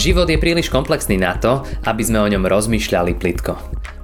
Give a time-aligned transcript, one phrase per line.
[0.00, 3.52] Život je príliš komplexný na to, aby sme o ňom rozmýšľali plitko.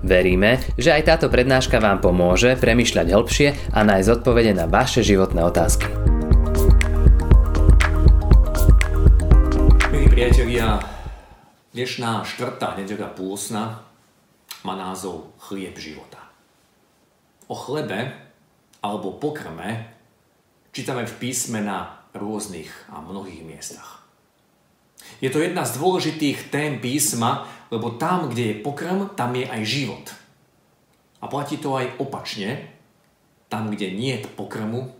[0.04, 5.40] Veríme, že aj táto prednáška vám pomôže premyšľať hĺbšie a nájsť odpovede na vaše životné
[5.40, 5.88] otázky.
[9.88, 10.84] Milí priatelia,
[11.72, 13.80] dnešná štvrtá nedela pôsna
[14.68, 16.20] má názov Chlieb života.
[17.48, 18.12] O chlebe
[18.84, 19.96] alebo pokrme
[20.76, 23.95] čítame v písme na rôznych a mnohých miestach.
[25.20, 29.62] Je to jedna z dôležitých tém písma, lebo tam, kde je pokrm, tam je aj
[29.64, 30.04] život.
[31.20, 32.68] A platí to aj opačne.
[33.46, 34.90] Tam, kde nie je pokrmu,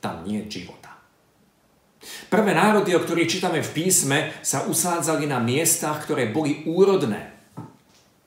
[0.00, 0.92] tam nie je života.
[2.26, 7.30] Prvé národy, o ktorých čítame v písme, sa usádzali na miestach, ktoré boli úrodné,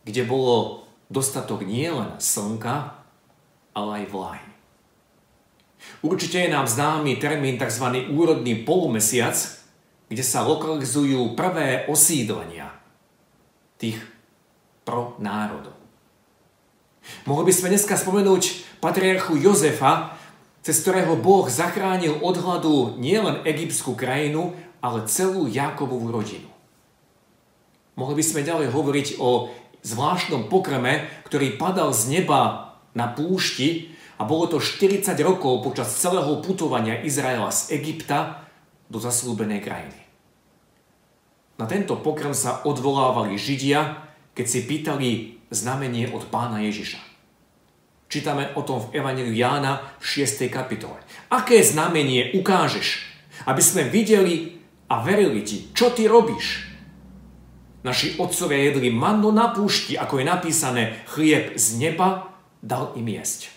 [0.07, 2.95] kde bolo dostatok nielen slnka,
[3.75, 4.49] ale aj vláhy.
[6.01, 8.07] Určite je nám známy termín tzv.
[8.13, 9.35] úrodný polumesiac,
[10.09, 12.69] kde sa lokalizujú prvé osídlenia
[13.81, 13.97] tých
[14.85, 15.75] pronárodov.
[17.25, 20.17] Mohli by sme dneska spomenúť patriarchu Jozefa,
[20.65, 26.49] cez ktorého Boh zachránil od hladu nielen egyptskú krajinu, ale celú Jakobovú rodinu.
[27.97, 29.53] Mohli by sme ďalej hovoriť o
[29.85, 36.41] zvláštnom pokrme, ktorý padal z neba na púšti a bolo to 40 rokov počas celého
[36.41, 38.45] putovania Izraela z Egypta
[38.89, 40.04] do zaslúbenej krajiny.
[41.55, 44.03] Na tento pokrm sa odvolávali Židia,
[44.35, 45.09] keď si pýtali
[45.47, 46.99] znamenie od pána Ježiša.
[48.11, 50.51] Čítame o tom v Evangeliu Jána v 6.
[50.51, 50.99] kapitole.
[51.31, 53.07] Aké znamenie ukážeš,
[53.47, 54.59] aby sme videli
[54.91, 56.75] a verili ti, čo ty robíš?
[57.87, 63.53] Naši otcovia jedli manno na púšti, ako je napísané, chlieb z neba dal im jesť.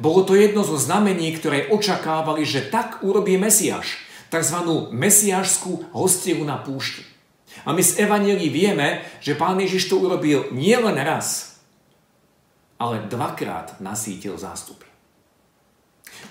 [0.00, 4.03] Bolo to jedno zo znamení, ktoré očakávali, že tak urobí Mesiáš,
[4.34, 4.58] tzv.
[4.90, 7.06] mesiášskú hostielu na púšti.
[7.62, 11.54] A my z Evangelii vieme, že pán Ježiš to urobil nielen raz,
[12.74, 14.90] ale dvakrát nasítil zástupy.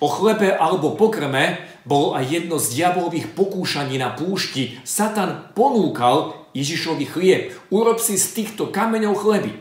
[0.04, 4.76] O chlebe alebo pokrme bolo aj jedno z diabolových pokúšaní na púšti.
[4.84, 7.56] Satan ponúkal Ježišovi chlieb.
[7.72, 9.54] Urob si z týchto kameňov chleby.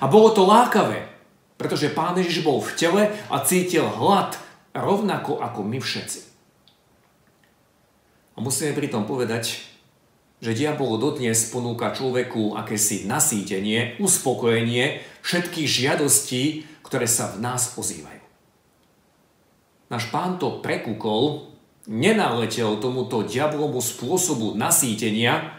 [0.00, 1.08] A bolo to lákavé,
[1.56, 3.02] pretože pán Ježiš bol v tele
[3.32, 4.36] a cítil hlad
[4.76, 6.31] rovnako ako my všetci.
[8.32, 9.60] A musíme pritom povedať,
[10.42, 18.22] že diabol dodnes ponúka človeku akési nasýtenie, uspokojenie všetkých žiadostí, ktoré sa v nás ozývajú.
[19.92, 21.52] Náš pán to prekúkol,
[21.86, 25.52] nenaletel tomuto diablomu spôsobu nasýtenia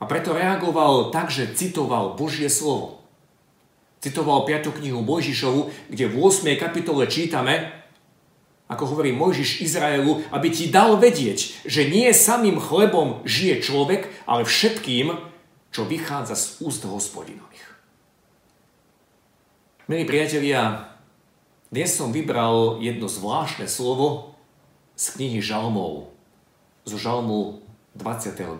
[0.00, 3.04] a preto reagoval tak, že citoval Božie slovo.
[4.00, 4.72] Citoval 5.
[4.80, 6.56] knihu Mojžišovu, kde v 8.
[6.56, 7.79] kapitole čítame,
[8.70, 14.46] ako hovorí Mojžiš Izraelu, aby ti dal vedieť, že nie samým chlebom žije človek, ale
[14.46, 15.18] všetkým,
[15.74, 17.66] čo vychádza z úst hospodinových.
[19.90, 20.86] Milí priatelia,
[21.74, 24.38] dnes som vybral jedno zvláštne slovo
[24.94, 26.14] z knihy Žalmov,
[26.86, 27.66] zo Žalmu
[27.98, 28.54] 22.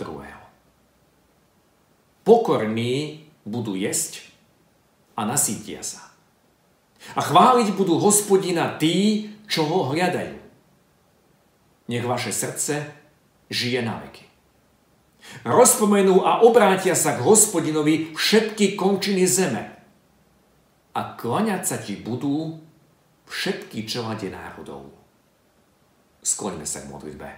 [2.27, 4.27] Pokorní budú jesť
[5.15, 6.11] a nasítia sa.
[7.15, 10.39] A chváliť budú hospodina tí, čo ho hľadajú.
[11.91, 12.87] Nech vaše srdce
[13.51, 14.31] žije na veky.
[15.43, 19.75] Rozpomenú a obrátia sa k hospodinovi všetky končiny zeme.
[20.95, 22.59] A klaňať sa ti budú
[23.31, 24.91] všetky čelade národov.
[26.21, 27.29] Skloňme sa k modlitbe.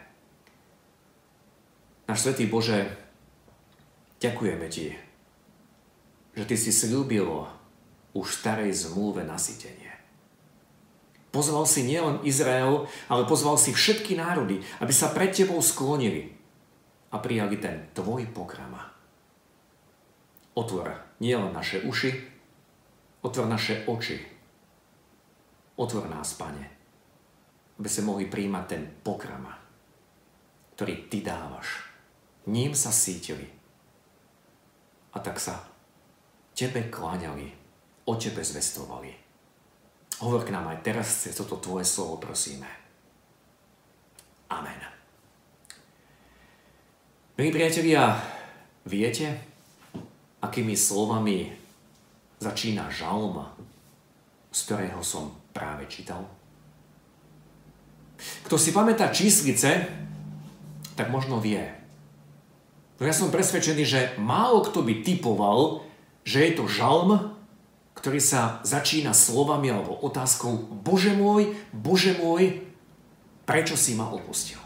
[2.08, 2.92] Náš Svetý Bože,
[4.18, 4.96] ďakujeme Ti,
[6.34, 7.28] že Ty si slúbil
[8.12, 9.92] už starej zmluve nasytenie.
[11.32, 16.28] Pozval si nielen Izrael, ale pozval si všetky národy, aby sa pred tebou sklonili
[17.08, 18.92] a prijali ten tvoj pokrama.
[20.52, 20.92] Otvor
[21.24, 22.12] nielen naše uši,
[23.24, 24.20] otvor naše oči.
[25.80, 26.68] Otvor nás, Pane,
[27.80, 29.56] aby sme mohli príjmať ten pokrama,
[30.76, 31.88] ktorý Ty dávaš.
[32.44, 33.48] Ním sa sítili.
[35.16, 35.64] A tak sa
[36.52, 37.61] Tebe kláňali,
[38.04, 39.14] o Tebe zvestovali.
[40.22, 42.66] Hovor k nám aj teraz cez toto Tvoje slovo, prosíme.
[44.52, 44.80] Amen.
[47.38, 48.20] Milí priatelia,
[48.84, 49.40] viete,
[50.44, 51.50] akými slovami
[52.38, 53.40] začína žalm,
[54.52, 56.28] z ktorého som práve čítal?
[58.46, 59.88] Kto si pamätá číslice,
[60.94, 61.64] tak možno vie.
[63.00, 65.82] No ja som presvedčený, že málo kto by typoval,
[66.22, 67.31] že je to žalm,
[68.02, 72.58] ktorý sa začína slovami alebo otázkou Bože môj, Bože môj,
[73.46, 74.58] prečo si ma opustil?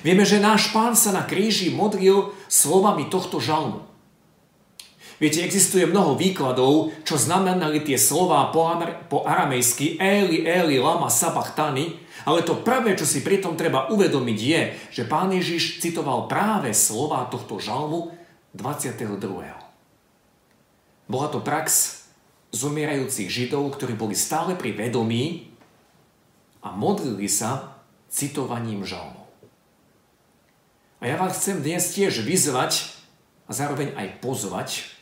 [0.00, 3.84] Vieme, že náš pán sa na kríži modlil slovami tohto žalmu.
[5.20, 8.72] Viete, existuje mnoho výkladov, čo znamenali tie slová po,
[9.12, 14.38] po aramejsky Eli, Eli, lama sabachtani, ale to prvé, čo si pri tom treba uvedomiť
[14.40, 14.62] je,
[14.96, 18.16] že pán Ježiš citoval práve slova tohto žalmu
[18.56, 19.12] 22.
[21.04, 22.00] Bola to prax
[22.54, 25.50] zomierajúcich Židov, ktorí boli stále pri vedomí
[26.62, 29.26] a modlili sa citovaním žalmov.
[31.02, 32.94] A ja vás chcem dnes tiež vyzvať
[33.44, 34.94] a zároveň aj pozvať,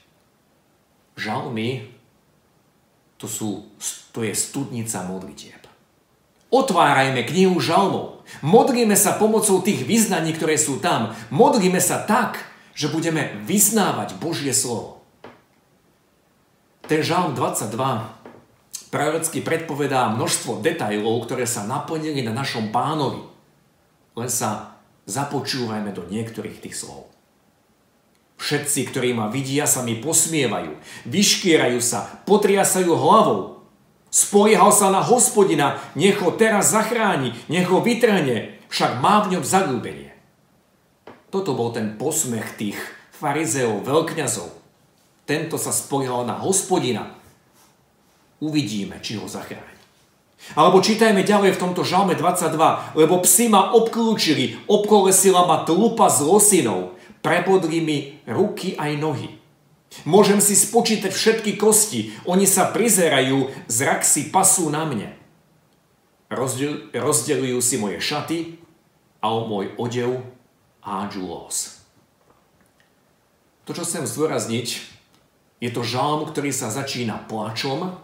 [1.12, 1.92] Žalmy
[3.20, 3.68] to, sú,
[4.10, 5.60] to je studnica modlitieb.
[6.52, 8.24] Otvárajme knihu žalmov.
[8.44, 11.12] Modlíme sa pomocou tých vyznaní, ktoré sú tam.
[11.32, 12.40] Modlíme sa tak,
[12.72, 15.01] že budeme vyznávať Božie slovo.
[16.92, 17.72] Ten žalm 22
[18.92, 23.24] prorocky predpovedá množstvo detajlov, ktoré sa naplnili na našom pánovi.
[24.12, 24.76] Len sa
[25.08, 27.08] započúvajme do niektorých tých slov.
[28.36, 30.76] Všetci, ktorí ma vidia, sa mi posmievajú,
[31.08, 33.64] vyškierajú sa, potriasajú hlavou.
[34.12, 39.44] Spoliehal sa na hospodina, nech ho teraz zachráni, nech ho vytrhne, však má v ňom
[39.48, 40.12] zagúbenie.
[41.32, 42.76] Toto bol ten posmech tých
[43.16, 44.61] farizeov, veľkňazov.
[45.26, 47.14] Tento sa spoliehal na hospodina.
[48.42, 49.70] Uvidíme, či ho zachráni.
[50.58, 56.26] Alebo čítajme ďalej v tomto žalme 22, lebo psi ma obklúčili, obkolesila ma tlupa z
[56.26, 59.38] losinov, Prebodli mi ruky aj nohy.
[60.02, 65.14] Môžem si spočítať všetky kosti, oni sa prizerajú, zrak si pasú na mne.
[66.26, 68.58] Rozdiel, rozdelujú si moje šaty
[69.22, 70.26] a o môj odev
[70.82, 71.78] hádžu los.
[73.68, 74.82] To, čo chcem zdôrazniť,
[75.62, 77.94] je to žalm, ktorý sa začína plačom,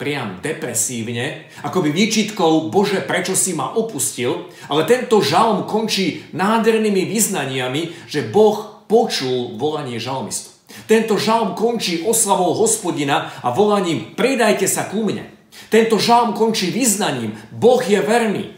[0.00, 8.08] priam depresívne, akoby výčitkou Bože, prečo si ma opustil, ale tento žalm končí nádhernými vyznaniami,
[8.08, 10.50] že Boh počul volanie žalmistu.
[10.90, 15.30] Tento žalm končí oslavou hospodina a volaním pridajte sa ku mne.
[15.70, 18.50] Tento žalm končí vyznaním Boh je verný.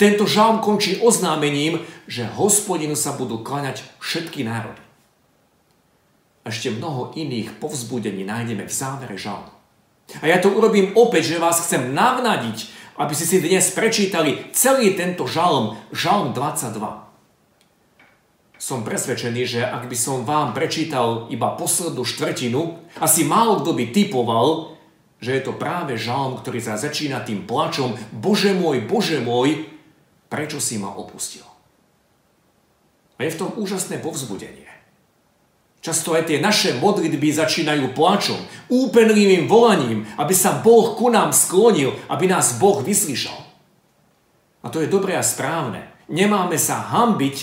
[0.00, 4.89] Tento žalm končí oznámením, že hospodinu sa budú klaňať všetky národy.
[6.50, 9.54] Ešte mnoho iných povzbudení nájdeme v závere žalmu.
[10.18, 12.66] A ja to urobím opäť, že vás chcem navnadiť,
[12.98, 17.06] aby ste si dnes prečítali celý tento žalm, žalm 22.
[18.58, 23.84] Som presvedčený, že ak by som vám prečítal iba poslednú štvrtinu, asi málo kto by
[23.94, 24.74] typoval,
[25.22, 29.70] že je to práve žalm, ktorý sa začína tým plačom Bože môj, Bože môj,
[30.26, 31.46] prečo si ma opustil?
[33.22, 34.69] A je v tom úžasné povzbudenie.
[35.80, 38.36] Často aj tie naše modlitby začínajú plačom,
[38.68, 43.36] úpenlivým volaním, aby sa Boh ku nám sklonil, aby nás Boh vyslyšal.
[44.60, 45.88] A to je dobré a správne.
[46.12, 47.36] Nemáme sa hambiť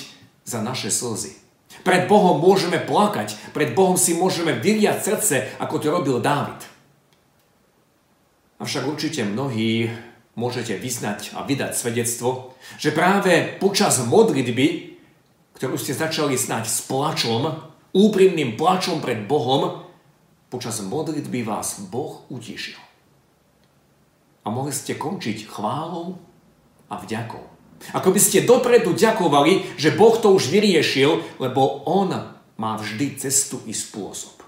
[0.45, 1.34] za naše slzy.
[1.81, 6.62] Pred Bohom môžeme plakať, pred Bohom si môžeme vyliať srdce, ako to robil Dávid.
[8.62, 9.90] Avšak určite mnohí
[10.38, 14.98] môžete vyznať a vydať svedectvo, že práve počas modlitby,
[15.57, 19.86] ktorú ste začali snať s plačom, úprimným plačom pred Bohom,
[20.48, 22.80] počas modlitby vás Boh utišil.
[24.44, 26.16] A mohli ste končiť chválou
[26.88, 27.44] a vďakou.
[27.94, 32.09] Ako by ste dopredu ďakovali, že Boh to už vyriešil, lebo On
[32.57, 34.42] má vždy cestu i spôsob.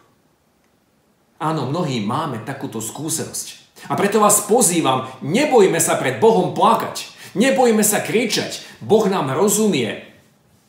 [1.39, 3.59] Áno, mnohí máme takúto skúsenosť.
[3.87, 7.15] A preto vás pozývam, nebojme sa pred Bohom plakať.
[7.37, 8.65] Nebojme sa kričať.
[8.83, 10.03] Boh nám rozumie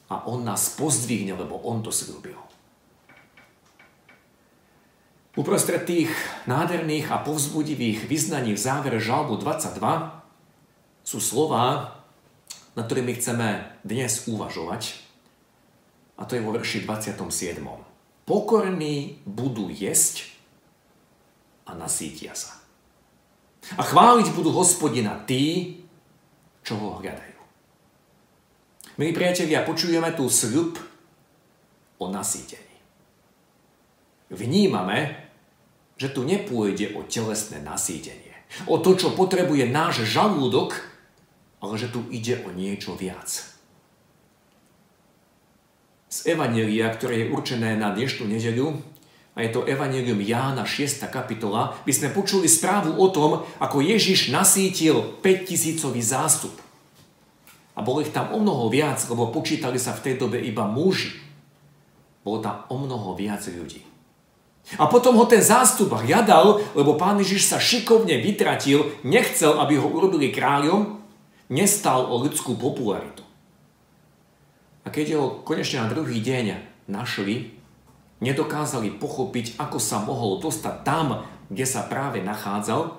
[0.06, 2.38] a On nás pozdvihne, lebo On to slúbil.
[5.38, 6.10] Uprostred tých
[6.50, 9.78] nádherných a povzbudivých vyznaní v závere žalbu 22
[11.06, 11.94] sú slova,
[12.74, 14.98] na ktorými chceme dnes uvažovať.
[16.18, 17.62] A to je vo verši 27.
[18.26, 20.34] Pokorní budú jesť
[21.62, 22.58] a nasítia sa.
[23.78, 25.78] A chváliť budú hospodina tí,
[26.66, 27.38] čo ho hľadajú.
[28.98, 30.74] Milí priatelia, počujeme tu sľub
[32.02, 32.69] o nasítení
[34.30, 35.28] vnímame,
[36.00, 38.32] že tu nepôjde o telesné nasýtenie.
[38.66, 40.74] O to, čo potrebuje náš žalúdok,
[41.60, 43.28] ale že tu ide o niečo viac.
[46.10, 48.80] Z Evanelia, ktoré je určené na dnešnú nedeľu,
[49.38, 51.06] a je to Evangelium Jána 6.
[51.06, 56.52] kapitola, by sme počuli správu o tom, ako Ježiš nasítil 5000 zástup.
[57.78, 61.14] A bolo ich tam o mnoho viac, lebo počítali sa v tej dobe iba muži.
[62.26, 63.89] Bolo tam o mnoho viac ľudí.
[64.78, 69.88] A potom ho ten zástup hľadal, lebo pán Ježiš sa šikovne vytratil, nechcel, aby ho
[69.90, 71.02] urobili kráľom,
[71.50, 73.26] nestal o ľudskú popularitu.
[74.86, 76.46] A keď ho konečne na druhý deň
[76.86, 77.50] našli,
[78.22, 82.94] nedokázali pochopiť, ako sa mohol dostať tam, kde sa práve nachádzal.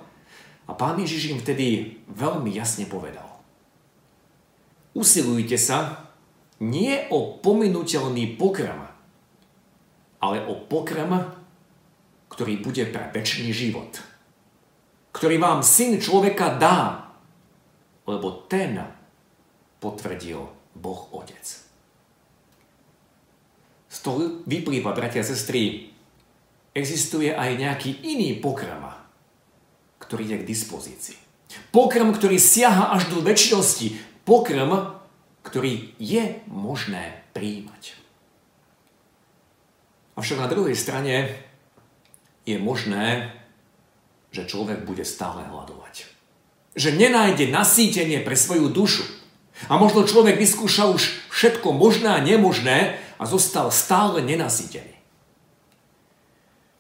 [0.68, 3.28] A pán Ježiš im vtedy veľmi jasne povedal.
[4.92, 6.12] Usilujte sa
[6.62, 8.86] nie o pominuteľný pokrm,
[10.22, 11.41] ale o pokrm,
[12.32, 14.00] ktorý bude pre väčší život.
[15.12, 17.12] Ktorý vám syn človeka dá,
[18.08, 18.80] lebo ten
[19.84, 20.40] potvrdil
[20.72, 21.44] Boh Otec.
[23.92, 25.92] Z toho vyplýva, bratia a sestry,
[26.72, 28.88] existuje aj nejaký iný pokrm,
[30.00, 31.20] ktorý je k dispozícii.
[31.76, 34.00] Pokrm, ktorý siaha až do väčšnosti.
[34.24, 34.96] Pokrm,
[35.44, 38.00] ktorý je možné príjmať.
[40.16, 41.36] Avšak na druhej strane
[42.46, 43.36] je možné,
[44.32, 46.08] že človek bude stále hľadovať.
[46.74, 49.04] Že nenájde nasýtenie pre svoju dušu.
[49.70, 54.98] A možno človek vyskúšal už všetko možné a nemožné a zostal stále nenasýtený.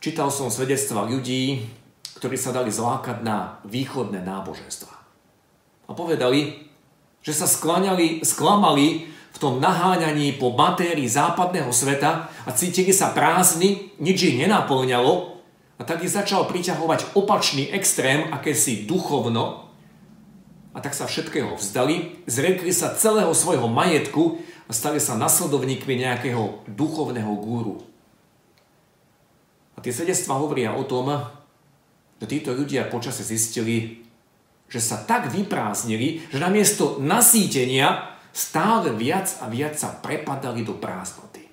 [0.01, 1.61] Čítal som svedectva ľudí,
[2.17, 4.93] ktorí sa dali zlákať na východné náboženstva.
[5.85, 6.71] A povedali,
[7.21, 13.93] že sa skláňali, sklamali v tom naháňaní po matérii západného sveta a cítili sa prázdni,
[14.01, 15.40] nič ich nenaplňalo
[15.81, 19.65] a tak ich začal priťahovať opačný extrém, akési duchovno
[20.71, 24.37] a tak sa všetkého vzdali, zrekli sa celého svojho majetku
[24.69, 27.81] a stali sa nasledovníkmi nejakého duchovného gúru.
[29.73, 31.09] A tie svedectvá hovoria o tom,
[32.21, 34.05] že títo ľudia počase zistili,
[34.69, 41.49] že sa tak vyprázdnili, že namiesto nasýtenia stále viac a viac sa prepadali do prázdnoty.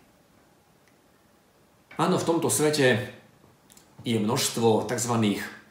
[1.97, 3.18] Áno, v tomto svete
[4.07, 5.15] je množstvo tzv.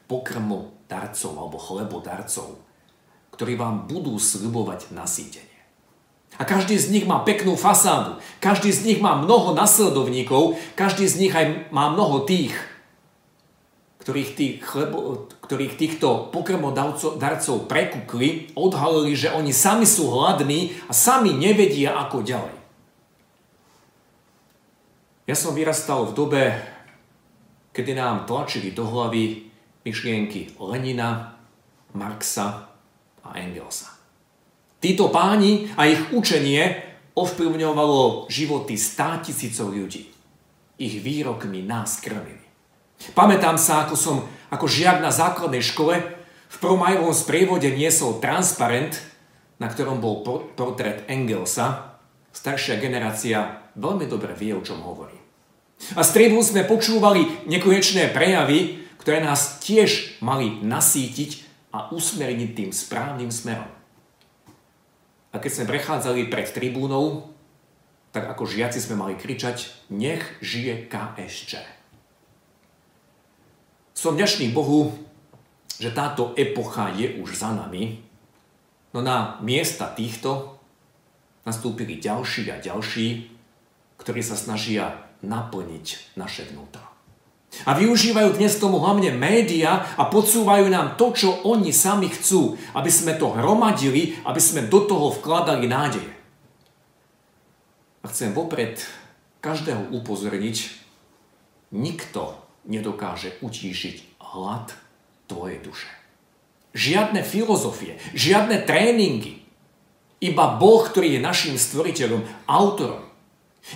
[0.07, 2.60] pokrmodarcov alebo chlebodarcov,
[3.36, 5.57] ktorí vám budú slibovať nasýtenie.
[6.38, 8.22] A každý z nich má peknú fasádu.
[8.38, 10.60] Každý z nich má mnoho nasledovníkov.
[10.77, 12.53] Každý z nich aj má mnoho tých,
[14.05, 21.34] ktorých, tých chlebo, ktorých týchto pokrmodarcov prekukli, odhalili, že oni sami sú hladní a sami
[21.34, 22.57] nevedia, ako ďalej.
[25.25, 26.43] Ja som vyrastal v dobe,
[27.77, 29.53] kedy nám tlačili do hlavy
[29.86, 31.38] myšlienky Lenina,
[31.93, 32.74] Marxa
[33.22, 33.93] a Engelsa.
[34.81, 36.81] Títo páni a ich učenie
[37.13, 40.10] ovplyvňovalo životy stá tisícov ľudí.
[40.81, 42.41] Ich výrokmi nás krmili.
[43.13, 44.17] Pamätám sa, ako som
[44.50, 46.01] ako žiak na základnej škole
[46.50, 48.98] v promajovom sprievode niesol transparent,
[49.62, 50.25] na ktorom bol
[50.57, 51.98] portrét Engelsa.
[52.34, 55.26] Staršia generácia veľmi dobre vie, o čom hovorí.
[55.96, 62.72] A z tribún sme počúvali nekonečné prejavy, ktoré nás tiež mali nasítiť a usmerniť tým
[62.75, 63.72] správnym smerom.
[65.31, 67.31] A keď sme prechádzali pred tribúnou,
[68.12, 71.62] tak ako žiaci sme mali kričať, nech žije KSČ.
[73.93, 74.91] Som vďačný Bohu,
[75.77, 78.01] že táto epocha je už za nami,
[78.91, 80.57] no na miesta týchto
[81.48, 83.31] nastúpili ďalší a ďalší,
[84.01, 86.83] ktorí sa snažia naplniť naše vnútro.
[87.65, 92.91] A využívajú dnes tomu hlavne média a podsúvajú nám to, čo oni sami chcú, aby
[92.91, 96.12] sme to hromadili, aby sme do toho vkladali nádeje.
[98.03, 98.83] A chcem vopred
[99.41, 100.57] každého upozorniť,
[101.74, 102.36] nikto
[102.67, 104.75] nedokáže utíšiť hlad
[105.31, 105.89] tvojej duše.
[106.75, 109.41] Žiadne filozofie, žiadne tréningy.
[110.19, 113.07] Iba Boh, ktorý je našim stvoriteľom, autorom,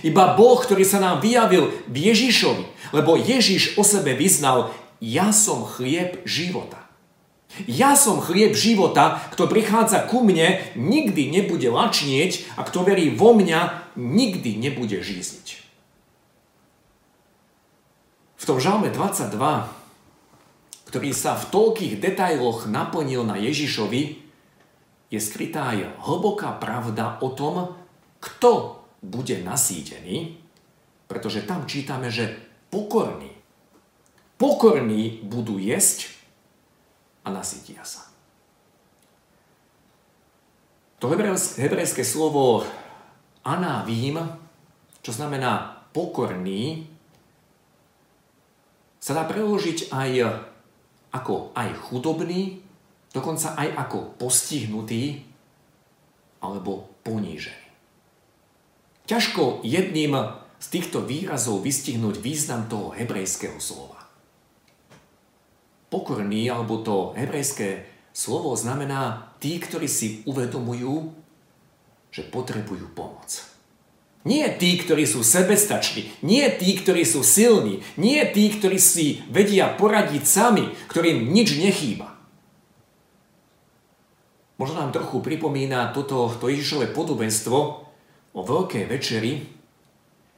[0.00, 2.64] iba Boh, ktorý sa nám vyjavil v Ježišovi,
[2.96, 4.72] lebo Ježiš o sebe vyznal,
[5.02, 6.82] ja som chlieb života.
[7.68, 13.36] Ja som chlieb života, kto prichádza ku mne, nikdy nebude lačnieť a kto verí vo
[13.36, 15.60] mňa, nikdy nebude žízniť.
[18.40, 19.36] V tom žalme 22,
[20.88, 24.18] ktorý sa v toľkých detailoch naplnil na Ježišovi,
[25.12, 27.76] je skrytá aj hlboká pravda o tom,
[28.18, 30.38] kto bude nasýtený,
[31.10, 32.38] pretože tam čítame, že
[32.70, 33.34] pokorní.
[34.38, 36.08] Pokorní budú jesť
[37.26, 38.06] a nasýtia sa.
[41.02, 42.62] To hebrejské slovo
[43.42, 44.22] anavím,
[45.02, 46.86] čo znamená pokorný,
[49.02, 50.10] sa dá preložiť aj
[51.10, 52.62] ako aj chudobný,
[53.10, 55.26] dokonca aj ako postihnutý
[56.38, 57.61] alebo ponížený.
[59.06, 60.14] Ťažko jedným
[60.62, 63.98] z týchto výrazov vystihnúť význam toho hebrejského slova.
[65.90, 71.10] Pokorný alebo to hebrejské slovo znamená tí, ktorí si uvedomujú,
[72.14, 73.52] že potrebujú pomoc.
[74.22, 79.66] Nie tí, ktorí sú sebestační, nie tí, ktorí sú silní, nie tí, ktorí si vedia
[79.74, 82.14] poradiť sami, ktorým nič nechýba.
[84.62, 87.90] Možno nám trochu pripomína toto to Ježišové podobenstvo
[88.32, 89.32] o veľkej večeri,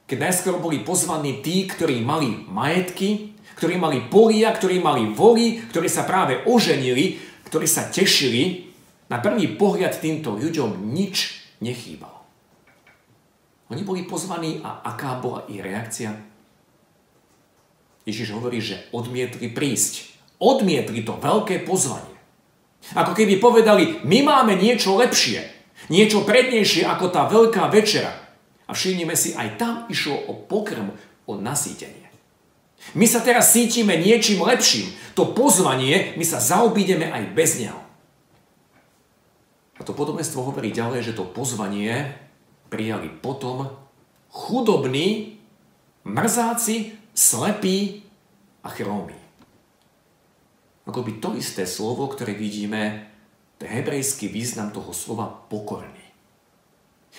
[0.05, 5.89] keď najskôr boli pozvaní tí, ktorí mali majetky, ktorí mali polia, ktorí mali voli, ktorí
[5.89, 7.17] sa práve oženili,
[7.49, 8.75] ktorí sa tešili.
[9.09, 12.25] Na prvý pohľad týmto ľuďom nič nechýbalo.
[13.73, 16.13] Oni boli pozvaní a aká bola ich reakcia?
[18.05, 20.13] Ježiš hovorí, že odmietli prísť.
[20.37, 22.13] Odmietli to veľké pozvanie.
[22.93, 25.54] Ako keby povedali, my máme niečo lepšie,
[25.89, 28.13] niečo prednejšie ako tá veľká večera.
[28.65, 30.93] A všimnime si, aj tam išlo o pokrm,
[31.29, 32.09] o nasýtenie.
[32.93, 34.93] My sa teraz cítime niečím lepším.
[35.17, 37.81] To pozvanie, my sa zaobídeme aj bez neho.
[39.75, 42.15] A to podobenstvo hovorí ďalej, že to pozvanie
[42.69, 43.73] prijali potom
[44.31, 45.39] chudobní,
[46.05, 48.03] mrzáci, slepí
[48.63, 49.17] a chrómi.
[50.85, 53.09] Ako by to isté slovo, ktoré vidíme,
[53.59, 56.05] to je hebrejský význam toho slova pokorný.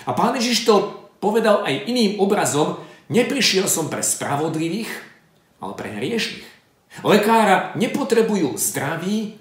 [0.04, 4.92] A pán Ježiš to povedal aj iným obrazom, neprišiel som pre spravodlivých,
[5.64, 6.48] ale pre hriešných.
[7.04, 9.40] Lekára nepotrebujú zdraví,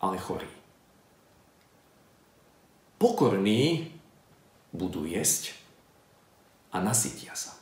[0.00, 0.48] ale chorí.
[2.96, 3.92] Pokorní
[4.72, 5.52] budú jesť
[6.72, 7.56] a nasytia sa.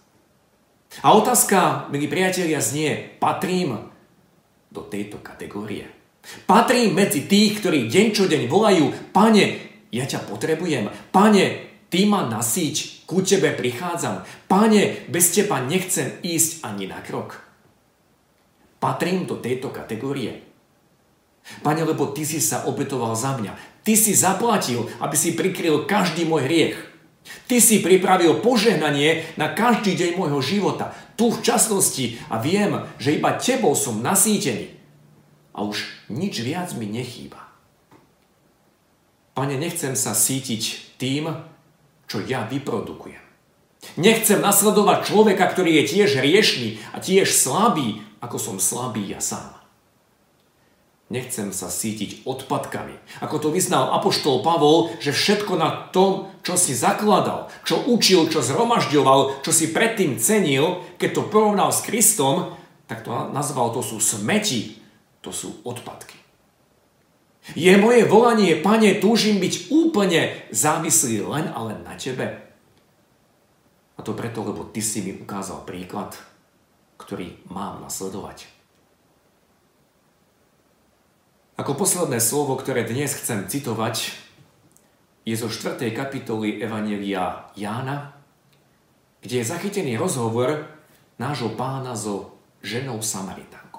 [1.03, 3.91] A otázka, milí priatelia, znie, patrím
[4.75, 6.00] do tejto kategórie.
[6.45, 9.59] Patrím medzi tých, ktorí deň čo deň volajú, pane,
[9.91, 11.45] ja ťa potrebujem, pane,
[11.91, 17.43] ty ma nasíť, ku tebe prichádzam, pane, bez teba nechcem ísť ani na krok.
[18.79, 20.47] Patrím do tejto kategórie.
[21.61, 23.83] Pane, lebo ty si sa obetoval za mňa.
[23.83, 26.79] Ty si zaplatil, aby si prikryl každý môj hriech.
[27.45, 33.21] Ty si pripravil požehnanie na každý deň môjho života, tu v časnosti a viem, že
[33.21, 34.80] iba tebou som nasýtený.
[35.61, 37.37] A už nič viac mi nechýba.
[39.37, 41.29] Pane, nechcem sa sítiť tým,
[42.09, 43.21] čo ja vyprodukujem.
[44.01, 49.53] Nechcem nasledovať človeka, ktorý je tiež riešný a tiež slabý, ako som slabý ja sám.
[51.13, 52.97] Nechcem sa sítiť odpadkami.
[53.21, 58.41] Ako to vyznal Apoštol Pavol, že všetko na tom, čo si zakladal, čo učil, čo
[58.41, 62.57] zhromažďoval, čo si predtým cenil, keď to porovnal s Kristom,
[62.89, 64.80] tak to nazval, to sú smeti,
[65.21, 66.17] to sú odpadky.
[67.57, 72.37] Je moje volanie, pane, túžim byť úplne závislý len a len na tebe.
[73.97, 76.17] A to preto, lebo ty si mi ukázal príklad,
[77.01, 78.49] ktorý mám nasledovať.
[81.61, 84.17] Ako posledné slovo, ktoré dnes chcem citovať,
[85.29, 85.93] je zo 4.
[85.93, 88.17] kapitoly Evangelia Jána,
[89.21, 90.65] kde je zachytený rozhovor
[91.21, 93.70] nášho pána so ženou Samaritánkou.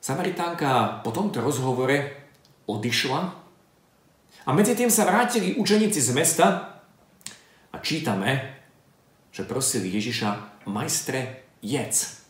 [0.00, 2.16] Samaritánka po tomto rozhovore
[2.64, 3.20] odišla
[4.48, 6.46] a medzi tým sa vrátili učeníci z mesta
[7.68, 8.56] a čítame,
[9.28, 12.24] že prosili Ježiša, majstre, jedz.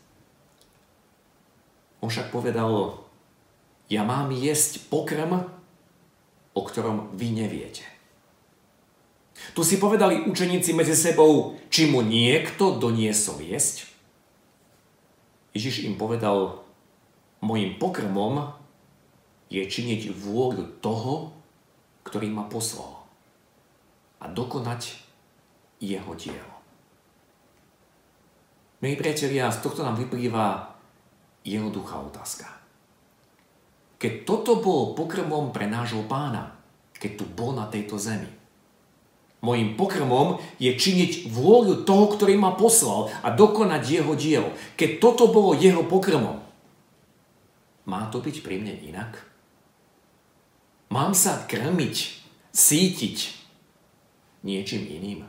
[2.03, 3.07] On však povedal,
[3.87, 5.47] ja mám jesť pokrm,
[6.51, 7.87] o ktorom vy neviete.
[9.55, 13.89] Tu si povedali učeníci medzi sebou, či mu niekto doniesol jesť.
[15.55, 16.67] Ježiš im povedal,
[17.41, 18.53] mojim pokrmom
[19.51, 21.33] je činiť vôľu toho,
[22.07, 23.05] ktorý ma poslal
[24.21, 25.01] a dokonať
[25.81, 26.57] jeho dielo.
[28.81, 30.77] Milí priatelia, z tohto nám vyplýva
[31.45, 32.49] jednoduchá otázka.
[34.01, 36.57] Keď toto bolo pokrmom pre nášho pána,
[36.97, 38.29] keď tu bol na tejto zemi.
[39.41, 44.53] Mojím pokrmom je činiť vôľu toho, ktorý ma poslal a dokonať jeho dielo.
[44.77, 46.50] Keď toto bolo jeho pokrmom,
[47.91, 49.19] má to byť pri mne inak?
[50.95, 51.97] Mám sa krmiť,
[52.55, 53.19] sítiť
[54.47, 55.27] niečím iným?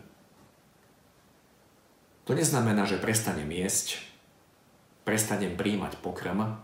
[2.29, 3.97] To neznamená, že prestanem jesť,
[5.01, 6.61] prestanem príjmať pokrm,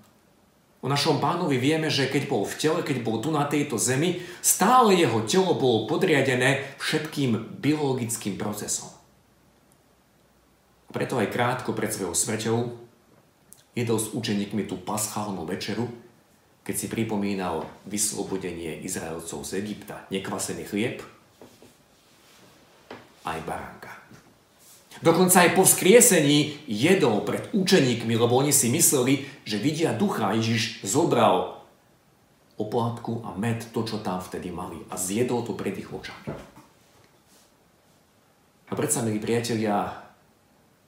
[0.77, 4.21] O našom pánovi vieme, že keď bol v tele, keď bol tu na tejto zemi,
[4.45, 8.93] stále jeho telo bolo podriadené všetkým biologickým procesom.
[10.93, 12.86] Preto aj krátko pred svojou smrťou
[13.77, 15.85] jedol s učeníkmi tú paschálnu večeru,
[16.65, 21.05] keď si pripomínal vyslobodenie Izraelcov z Egypta, nekvasený chlieb,
[23.21, 23.93] aj baránka.
[24.97, 30.33] Dokonca aj po vzkriesení jedol pred učeníkmi, lebo oni si mysleli, že vidia ducha.
[30.33, 31.61] Ježiš zobral
[32.57, 36.33] oplátku a med, to, čo tam vtedy mali a zjedol to pred ich očami.
[38.73, 40.01] predsa, milí priatelia,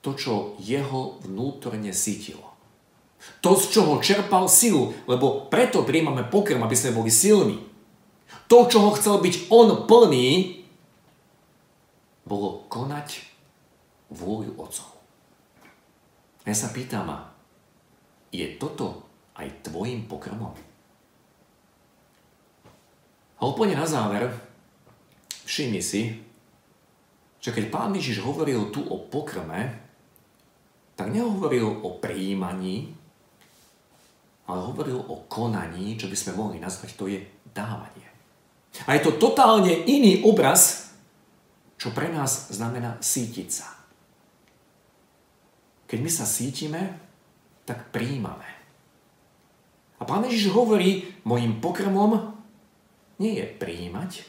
[0.02, 2.49] to, čo jeho vnútorne sítilo.
[3.40, 7.60] To, z čoho čerpal silu, lebo preto príjmame pokrm, aby sme boli silní.
[8.52, 10.60] To, čo ho chcel byť on plný,
[12.28, 13.26] bolo konať
[14.10, 14.90] vôľu otcov.
[16.46, 17.10] Ja sa pýtam,
[18.34, 19.06] je toto
[19.38, 20.54] aj tvojim pokrmom?
[23.40, 24.28] A úplne na záver,
[25.48, 26.20] všimni si,
[27.40, 29.80] že keď pán Ježiš hovoril tu o pokrme,
[31.00, 32.99] tak nehovoril o prijímaní,
[34.50, 37.22] ale hovoril o konaní, čo by sme mohli nazvať, to je
[37.54, 38.10] dávanie.
[38.90, 40.90] A je to totálne iný obraz,
[41.78, 43.70] čo pre nás znamená sítiť sa.
[45.86, 46.82] Keď my sa sítime,
[47.66, 48.50] tak príjmame.
[50.02, 52.34] A pán Ježiš hovorí, mojim pokrmom
[53.22, 54.26] nie je príjmať,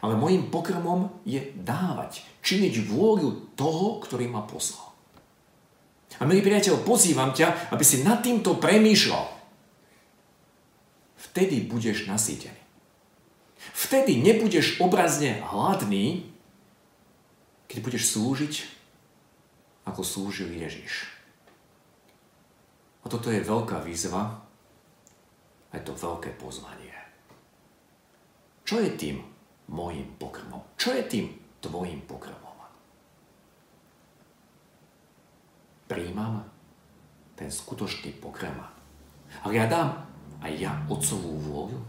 [0.00, 4.92] ale mojim pokrmom je dávať, činiť vôľu toho, ktorý ma poslal.
[6.20, 9.41] A milý priateľ, pozývam ťa, aby si nad týmto premýšľal.
[11.32, 12.60] Vtedy budeš nasýtený.
[13.72, 16.28] Vtedy nebudeš obrazne hladný,
[17.66, 18.54] keď budeš slúžiť,
[19.88, 21.08] ako slúžil Ježiš.
[23.02, 24.44] A toto je veľká výzva,
[25.72, 26.92] aj to veľké pozvanie.
[28.68, 29.16] Čo je tým
[29.72, 30.76] môjim pokrmom?
[30.76, 31.26] Čo je tým
[31.64, 32.52] tvojim pokrmom?
[35.92, 36.40] príjmam
[37.36, 38.64] ten skutočný pokrm.
[39.44, 40.11] Hľadám
[40.42, 41.80] aj ja otcovú vôľu.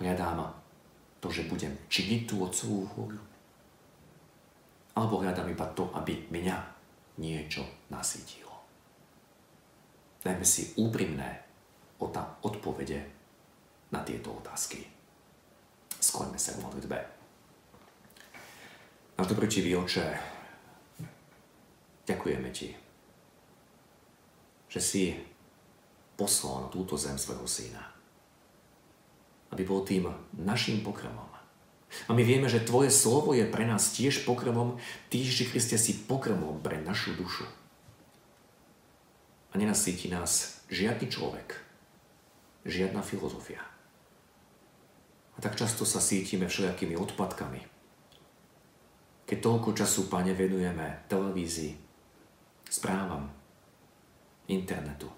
[0.00, 0.40] Hľadám
[1.20, 3.22] to, že budem činiť tú otcovú vôľu.
[4.96, 6.56] Alebo hľadám iba to, aby mňa
[7.20, 8.50] niečo nasytilo.
[10.24, 11.44] Dajme si úprimné
[12.40, 13.04] odpovede
[13.92, 14.86] na tieto otázky.
[16.00, 16.98] Skloňme sa k modlitbe.
[19.20, 20.06] Náš dobročivý oče,
[22.08, 22.74] Ďakujeme Ti,
[24.66, 25.14] že si
[26.20, 27.80] poslal na túto zem svojho syna,
[29.56, 31.32] aby bol tým našim pokrmom.
[32.06, 34.76] A my vieme, že Tvoje slovo je pre nás tiež pokrmom,
[35.08, 37.48] Ty, Ježiši Kriste, si pokrmom pre našu dušu.
[39.50, 41.58] A nenasíti nás žiadny človek,
[42.62, 43.64] žiadna filozofia.
[45.34, 47.64] A tak často sa sítime všelijakými odpadkami.
[49.26, 51.74] Keď toľko času, Pane, venujeme televízii,
[52.70, 53.26] správam,
[54.46, 55.10] internetu,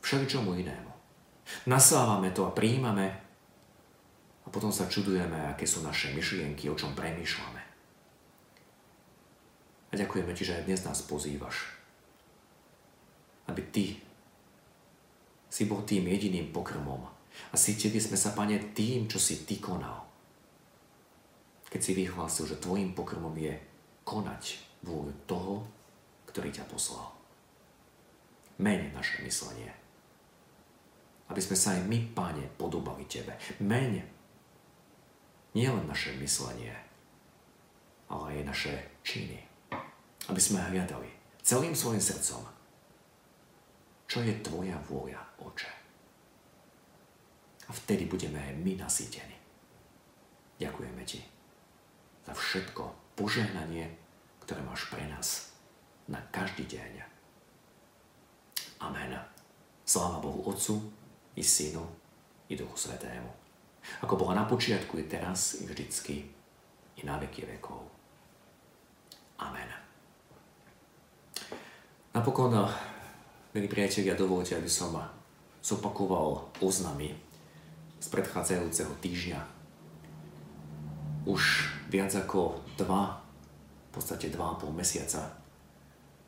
[0.00, 0.92] všeličomu inému.
[1.66, 3.06] Nasávame to a príjmame
[4.44, 7.62] a potom sa čudujeme, aké sú naše myšlienky, o čom premýšľame.
[9.90, 11.74] A ďakujeme Ti, že aj dnes nás pozývaš,
[13.50, 13.86] aby Ty
[15.50, 17.02] si bol tým jediným pokrmom
[17.50, 19.98] a cítili sme sa, Pane, tým, čo si Ty konal.
[21.70, 23.54] Keď si vyhlásil, že Tvojim pokrmom je
[24.06, 25.66] konať vôľu toho,
[26.30, 27.10] ktorý ťa poslal.
[28.62, 29.79] Meň naše myslenie.
[31.30, 33.38] Aby sme sa aj my, Pane, podobali Tebe.
[33.62, 34.02] Meň
[35.54, 36.74] nielen naše myslenie,
[38.10, 38.74] ale aj naše
[39.06, 39.38] činy.
[40.26, 42.42] Aby sme hľadali celým svojim srdcom,
[44.10, 45.70] čo je Tvoja vôľa, Oče.
[47.66, 49.38] A vtedy budeme aj my nasýtení.
[50.58, 51.22] Ďakujeme Ti
[52.26, 53.86] za všetko požehnanie,
[54.42, 55.54] ktoré máš pre nás
[56.10, 57.06] na každý deň.
[58.82, 59.14] Amen.
[59.86, 60.99] Sláva Bohu Otcu
[61.40, 61.80] i Synu
[62.52, 63.32] i Duchu Svetému.
[64.04, 66.28] Ako bola na počiatku, i teraz, i vždycky,
[67.00, 67.80] i na veky vekov.
[69.40, 69.72] Amen.
[72.12, 72.52] Napokon,
[73.56, 74.92] milí priatelia, dovolte, aby som
[75.64, 77.16] zopakoval oznamy
[77.96, 79.40] z predchádzajúceho týždňa.
[81.24, 83.16] Už viac ako dva,
[83.88, 85.40] v podstate dva a pol mesiaca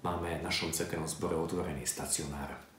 [0.01, 2.72] máme v našom cerkevnom zbore otvorený stacionár.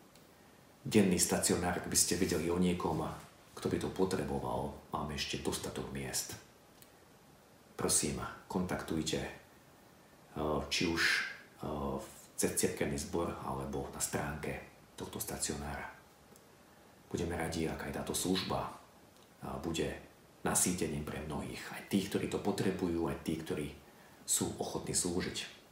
[0.83, 3.07] Denný stacionár, ak by ste vedeli o niekom,
[3.55, 6.35] kto by to potreboval, máme ešte dostatok miest.
[7.79, 8.19] Prosím,
[8.51, 11.01] kontaktujte eh, či už
[11.63, 11.95] eh,
[12.35, 15.87] cez cerkevný zbor alebo na stránke tohto stacionára.
[17.07, 19.87] Budeme radi, ak aj táto služba eh, bude
[20.43, 23.71] nasýtením pre mnohých, aj tých, ktorí to potrebujú, aj tí, ktorí
[24.27, 25.62] sú ochotní slúžiť.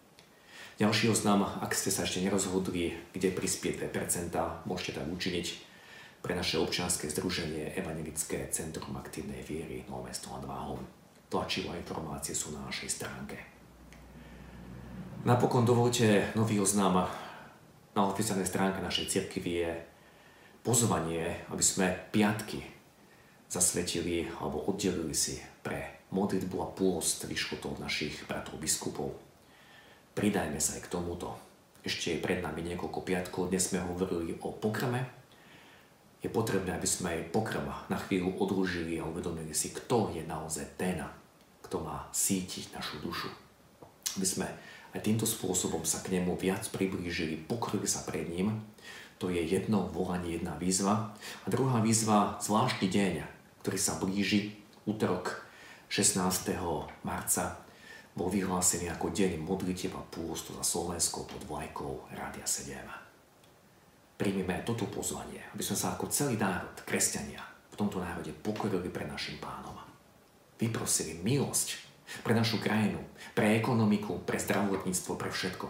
[0.81, 4.33] Ďalší oznam, ak ste sa ešte nerozhodli, kde prispieť 2%,
[4.65, 5.47] môžete tak učiniť
[6.25, 10.81] pre naše občianske združenie Evangelické centrum aktívnej viery Nové mesto nad Váhom.
[11.29, 13.37] Tlačivo informácie sú na našej stránke.
[15.21, 17.05] Napokon dovolte nový oznam
[17.93, 19.77] na oficiálnej stránke našej cirkvi je
[20.65, 22.57] pozvanie, aby sme piatky
[23.53, 29.29] zasvetili alebo oddelili si pre modlitbu a pôst od našich bratov biskupov.
[30.11, 31.39] Pridajme sa aj k tomuto.
[31.87, 35.07] Ešte je pred nami niekoľko piatkov, dnes sme hovorili o pokrme.
[36.19, 40.75] Je potrebné, aby sme aj pokrm na chvíľu odružili a uvedomili si, kto je naozaj
[40.75, 40.99] ten,
[41.63, 43.31] kto má sítiť našu dušu.
[44.19, 44.47] Aby sme
[44.91, 48.59] aj týmto spôsobom sa k nemu viac priblížili, pokryli sa pred ním.
[49.23, 51.15] To je jedno volanie, jedna výzva.
[51.15, 53.13] A druhá výzva, zvláštny deň,
[53.63, 55.39] ktorý sa blíži, útorok
[55.87, 56.51] 16.
[57.07, 57.63] marca
[58.11, 62.75] bol vyhlásený ako deň modlitev a pôstu za Slovensko pod vlajkou Rádia 7.
[64.19, 69.07] Príjmime toto pozvanie, aby sme sa ako celý národ, kresťania, v tomto národe pokorili pre
[69.07, 69.73] našim pánom.
[70.59, 71.79] Vyprosili milosť
[72.21, 72.99] pre našu krajinu,
[73.31, 75.67] pre ekonomiku, pre zdravotníctvo, pre všetko.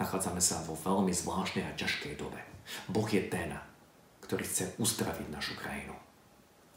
[0.00, 2.40] Nachádzame sa vo veľmi zvláštnej a ťažkej dobe.
[2.88, 3.52] Boh je ten,
[4.24, 5.94] ktorý chce uzdraviť našu krajinu.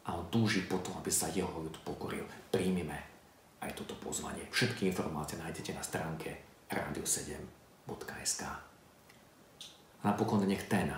[0.06, 2.28] A on túži po tom, aby sa jeho ľud pokoril.
[2.54, 3.15] Príjmime
[3.66, 4.46] aj toto pozvanie.
[4.54, 6.38] Všetky informácie nájdete na stránke
[6.70, 8.42] radio7.sk.
[8.46, 10.94] A napokon nech ten,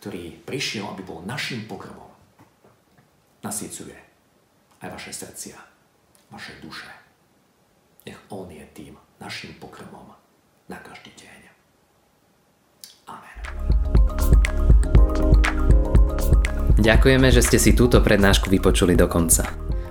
[0.00, 2.08] ktorý prišiel, aby bol našim pokrmom,
[3.44, 3.96] nasycuje
[4.80, 5.56] aj vaše srdcia,
[6.32, 7.04] vaše duše
[8.04, 10.12] nech On je tým našim pokrmom
[10.68, 11.40] na každý deň.
[13.08, 13.36] Amen.
[16.80, 19.48] Ďakujeme, že ste si túto prednášku vypočuli do konca.